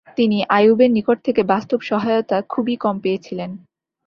তিনি 0.17 0.37
আইয়ুবের 0.49 0.91
নিকট 0.91 1.17
থেকে 1.23 1.41
বাস্তব 1.43 1.79
সহায়তা 1.81 2.37
খুবই 2.49 2.75
কম 2.75 2.95
পেয়েছিলেন। 2.99 3.51